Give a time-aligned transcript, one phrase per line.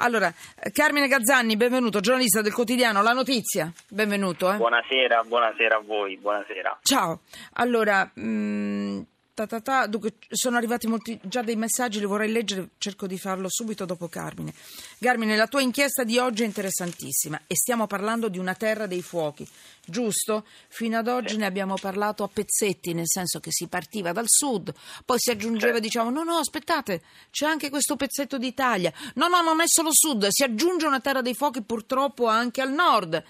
[0.00, 0.32] Allora,
[0.72, 3.72] Carmine Gazzanni, benvenuto, giornalista del quotidiano La Notizia.
[3.88, 4.52] Benvenuto.
[4.52, 4.56] Eh.
[4.56, 6.78] Buonasera, buonasera a voi, buonasera.
[6.82, 7.20] Ciao.
[7.54, 9.00] Allora, mh, mm,
[9.38, 13.18] ta ta ta, dunque, sono arrivati molti, già dei messaggi, li vorrei leggere, cerco di
[13.18, 14.52] farlo subito dopo Carmine.
[14.98, 19.00] Carmine, la tua inchiesta di oggi è interessantissima e stiamo parlando di una terra dei
[19.00, 19.48] fuochi,
[19.86, 20.44] giusto?
[20.66, 24.74] Fino ad oggi ne abbiamo parlato a pezzetti, nel senso che si partiva dal sud,
[25.04, 28.92] poi si aggiungeva, diciamo, no, no, aspettate, c'è anche questo pezzetto d'Italia.
[29.14, 32.72] No, no, non è solo sud, si aggiunge una terra dei fuochi purtroppo anche al
[32.72, 33.22] nord.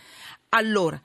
[0.50, 0.98] Allora,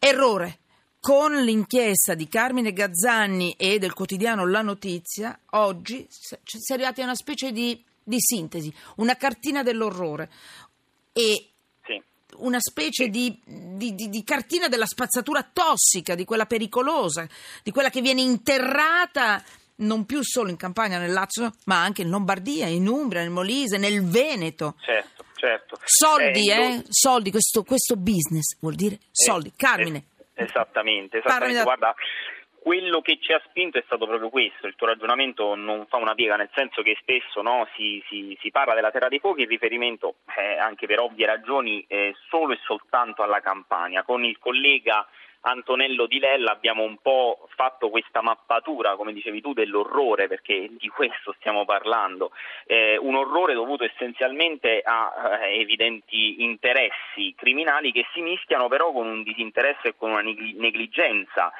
[0.00, 0.61] errore
[1.02, 7.04] con l'inchiesta di Carmine Gazzanni e del quotidiano La Notizia, oggi si è arrivati a
[7.04, 10.30] una specie di, di sintesi, una cartina dell'orrore
[11.12, 11.48] e
[11.84, 12.00] Sì.
[12.36, 17.26] una specie di, di- di- cartina della spazzatura tossica, di quella pericolosa,
[17.64, 19.42] di quella che viene interrata
[19.78, 23.76] non più solo in Campania, nel Lazio, ma anche in Lombardia, in Umbria, nel Molise,
[23.76, 24.76] nel Veneto.
[24.80, 25.80] Certo, certo.
[25.84, 26.84] Soldi, Eh, eh?
[26.90, 29.48] Soldi, questo, questo business vuol dire soldi.
[29.48, 30.04] Eh, Carmine.
[30.42, 31.56] Esattamente, esattamente.
[31.58, 31.94] da- Guarda,
[32.58, 36.14] quello che ci ha spinto è stato proprio questo, il tuo ragionamento non fa una
[36.14, 39.48] piega, nel senso che spesso no, si, si- si parla della terra dei fuochi in
[39.48, 44.04] riferimento, eh, anche per ovvie ragioni, eh, solo e soltanto alla Campania.
[44.04, 45.04] Con il collega
[45.42, 50.88] Antonello Di Lella abbiamo un po' fatto questa mappatura, come dicevi tu, dell'orrore, perché di
[50.88, 52.30] questo stiamo parlando.
[52.64, 59.06] Eh, un orrore dovuto essenzialmente a eh, evidenti interessi criminali che si mischiano però con
[59.06, 61.52] un disinteresse e con una negli- negligenza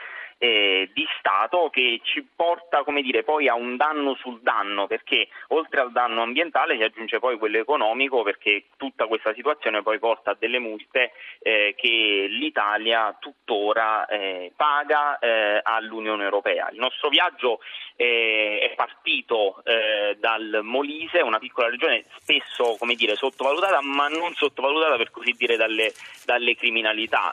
[0.43, 5.29] eh, di Stato che ci porta come dire, poi a un danno sul danno perché
[5.49, 10.33] oltre al danno ambientale si aggiunge poi quello economico perché tutta questa situazione poi porta
[10.33, 16.71] a delle multe eh, che l'Italia tuttora eh, paga eh, all'Unione Europea.
[16.73, 17.61] Il nostro viaggio
[17.95, 24.35] eh, è partito eh, dal Molise, una piccola regione spesso come dire, sottovalutata ma non
[24.35, 25.93] sottovalutata per così dire dalle,
[26.25, 27.33] dalle criminalità.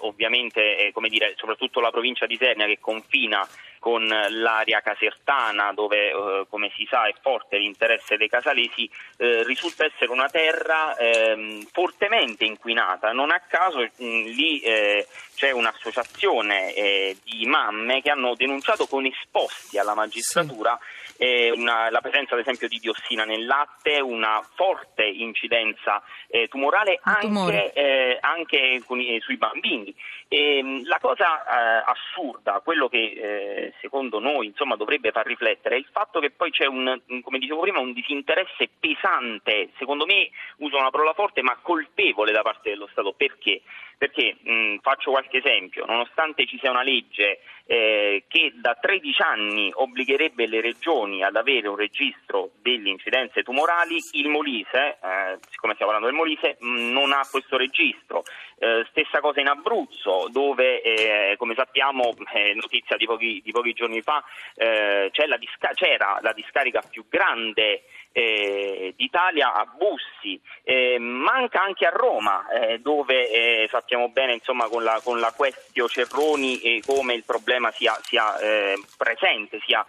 [0.00, 3.46] Ovviamente come dire, soprattutto la provincia di Isernia che confina
[3.84, 8.88] con l'area casertana dove eh, come si sa è forte l'interesse dei casalesi
[9.18, 13.12] eh, risulta essere una terra ehm, fortemente inquinata.
[13.12, 19.04] Non a caso mh, lì eh, c'è un'associazione eh, di mamme che hanno denunciato con
[19.04, 20.78] esposti alla magistratura
[21.16, 26.98] eh, una- la presenza ad esempio di diossina nel latte una forte incidenza eh, tumorale
[27.02, 29.94] anche, eh, anche con i- sui bambini
[30.28, 35.78] e, la cosa eh, assurda, quello che eh, secondo noi insomma, dovrebbe far riflettere è
[35.78, 40.76] il fatto che poi c'è un- come dicevo prima, un disinteresse pesante, secondo me uso
[40.76, 43.12] una parola forte ma colpevole da parte dello Stato.
[43.12, 43.62] Perché?
[43.96, 49.70] Perché mh, faccio qualche esempio, nonostante ci sia una legge eh, che da 13 anni
[49.72, 55.92] obbligherebbe le regioni ad avere un registro delle incidenze tumorali, il Molise, eh, siccome stiamo
[55.92, 58.24] parlando del Molise, mh, non ha questo registro.
[58.58, 63.72] Eh, stessa cosa in Abruzzo, dove eh, come sappiamo, eh, notizia di pochi, di pochi
[63.72, 64.22] giorni fa,
[64.54, 71.84] eh, la disca- c'era la discarica più grande eh, d'Italia a Bussi, Eh, manca anche
[71.84, 77.12] a Roma, eh, dove eh, sappiamo bene insomma, con la, con la questio Cerroni come
[77.12, 79.84] il problema sia, sia eh, presente, sia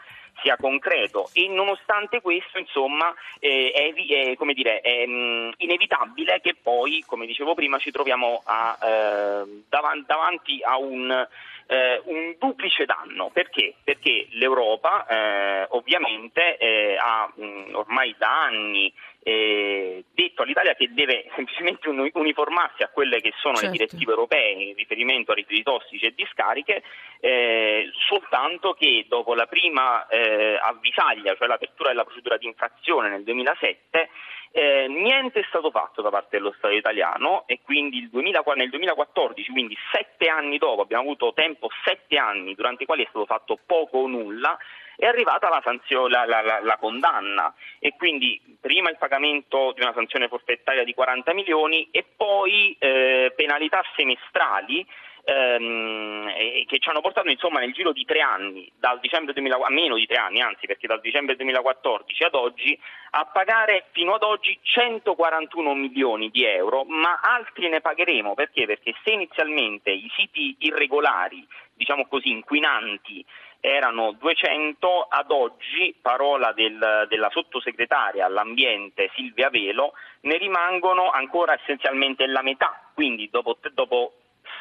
[0.45, 6.55] sia concreto e nonostante questo insomma eh, è, è, come dire, è mh, inevitabile che
[6.61, 11.27] poi come dicevo prima ci troviamo a, eh, davan- davanti a un,
[11.65, 13.73] eh, un duplice danno perché?
[13.83, 18.93] Perché l'Europa eh, ovviamente eh, ha mh, ormai da anni
[19.27, 23.71] eh, detto all'Italia che deve semplicemente uni- uniformarsi a quelle che sono Certo.
[23.71, 26.83] le direttive europee in riferimento a rifiuti tossici e discariche,
[27.21, 33.23] eh, soltanto che dopo la prima eh, avvisaglia, cioè l'apertura della procedura di infrazione nel
[33.23, 34.09] 2007,
[34.51, 38.69] eh, niente è stato fatto da parte dello Stato italiano e quindi il 2000 nel
[38.69, 43.25] 2014, quindi sette anni dopo, abbiamo avuto tempo sette anni durante i quali è stato
[43.25, 44.55] fatto poco o nulla,
[44.97, 49.93] è arrivata la, sanzio- la- la- la- condanna e quindi prima il pagamento di una
[49.93, 54.85] sanzione forfettaria di 40 milioni e poi eh, penalità semestrali
[55.25, 56.27] ehm,
[56.67, 59.95] che ci hanno portato insomma nel giro di tre anni, dal dicembre 2000, a meno
[59.95, 62.79] di tre anni, anzi perché dal dicembre 2014 ad oggi,
[63.11, 68.65] a pagare fino ad oggi 141 milioni di euro, ma altri ne pagheremo perché?
[68.65, 73.25] Perché se inizialmente i siti irregolari, diciamo così, inquinanti,
[73.65, 82.27] erano 200, ad oggi, parola del- della sottosegretaria all'ambiente Silvia Velo, ne rimangono ancora essenzialmente
[82.27, 84.13] la metà, quindi dopo, dopo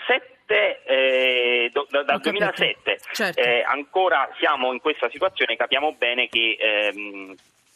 [0.06, 2.44] sette, eh, do- da- dal Ho capito.
[2.44, 3.40] 2007 Certo.
[3.40, 7.34] eh, ancora siamo in questa situazione, capiamo bene che ehm,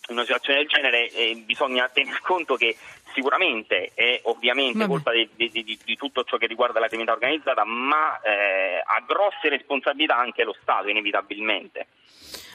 [0.08, 2.76] in una situazione del genere eh, bisogna tener conto che
[3.12, 4.90] sicuramente è ovviamente Vabbè.
[4.90, 9.02] colpa di, di, di, di, tutto ciò che riguarda la criminalità organizzata, ma eh, ha
[9.06, 11.88] grosse responsabilità anche lo Stato, inevitabilmente.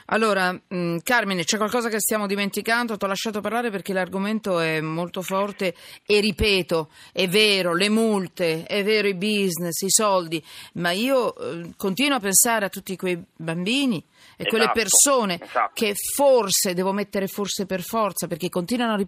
[0.06, 2.96] Allora, mh, mm, Carmine, c'è qualcosa che stiamo dimenticando?
[2.96, 5.74] Ti ho lasciato parlare perché l'argomento è molto forte
[6.04, 11.70] e ripeto, è vero, le multe, è vero i business, i soldi, ma io eh,
[11.76, 15.70] continuo a pensare a tutti quei bambini e esatto, quelle persone esatto.
[15.72, 19.04] che forse, devo mettere forse per forza, perché continuano a,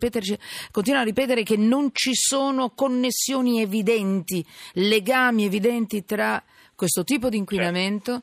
[0.70, 4.44] continuano a ripetere che non ci sono connessioni evidenti,
[4.74, 6.42] legami evidenti tra
[6.74, 8.22] questo tipo di inquinamento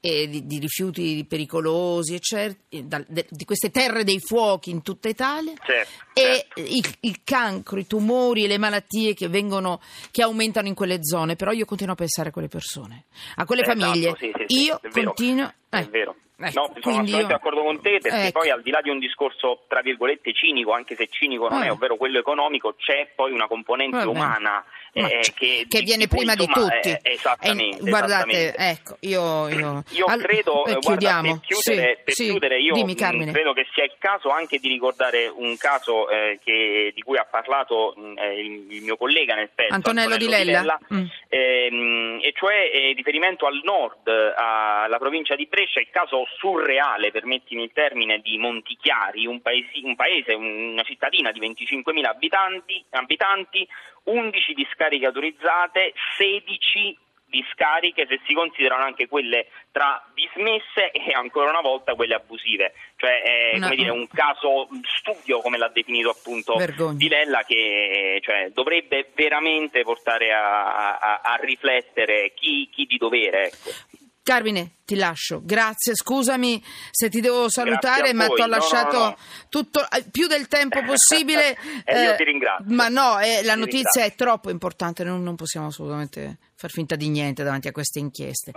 [0.00, 5.52] certo e di, di, rifiuti pericolosi, eccetera, di queste terre dei fuochi in tutta Italia
[5.62, 6.60] certo, e certo.
[6.60, 9.80] Il, il, cancro, i tumori e le malattie che, vengono,
[10.10, 11.36] che aumentano in quelle zone.
[11.36, 13.04] Però io continuo a pensare a quelle persone,
[13.36, 14.16] a quelle esatto, famiglie.
[14.18, 15.52] Sì, sì, io continuo.
[15.68, 16.16] Eh, è vero.
[16.42, 17.26] Ecco, no, sono assolutamente io...
[17.26, 18.38] d'accordo con te perché ecco.
[18.38, 21.66] poi al di là di un discorso tra virgolette cinico, anche se cinico non eh.
[21.66, 24.08] è, ovvero quello economico, c'è poi una componente Vabbè.
[24.08, 26.88] umana eh, che, che, viene prima insomma, di tutti.
[26.90, 27.88] Eh, esattamente.
[27.88, 28.56] guardate, esattamente.
[28.56, 29.84] ecco, io, io...
[29.90, 32.24] io credo, eh, guarda, per chiudere, sì, per sì.
[32.24, 36.38] chiudere io Dimmi, mh, credo che sia il caso anche di ricordare un caso eh,
[36.42, 40.38] che, di cui ha parlato mh, eh, il, il, mio collega nel pezzo, Antonello, Antonello
[40.38, 41.06] Di Lella, Di Lella mm.
[41.30, 47.72] Ehm, e cioè riferimento al nord, alla provincia di Brescia, il caso surreale permettimi il
[47.72, 53.66] termine, di Montichiari, un, paesi, un paese, una cittadina di 25.000 abitanti, abitanti
[54.04, 56.98] 11 discariche autorizzate, 16
[57.30, 63.22] discariche se si considerano anche quelle tra dismesse e ancora una volta quelle abusive, cioè
[63.22, 63.68] è no.
[63.70, 64.68] dire, un caso
[64.98, 66.96] studio come l'ha definito appunto Vergogna.
[66.96, 73.46] Di Lella che cioè, dovrebbe veramente portare a, a, a riflettere chi, chi, di dovere.
[73.46, 73.70] Ecco.
[74.22, 75.40] Carmine, ti lascio.
[75.42, 79.16] Grazie, scusami se ti devo salutare, ma ti ho lasciato no, no, no.
[79.48, 81.56] tutto eh, più del tempo possibile.
[81.84, 82.74] eh, io ti ringrazio.
[82.74, 87.08] Ma no, eh, la notizia è troppo importante, non, non, possiamo assolutamente far finta di
[87.08, 88.52] niente davanti a queste inchieste.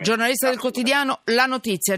[0.00, 1.94] Giornalista del quotidiano, la notizia.